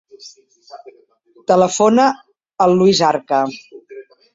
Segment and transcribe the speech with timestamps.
[1.53, 2.09] Telefona
[2.67, 3.47] al Luis Arca.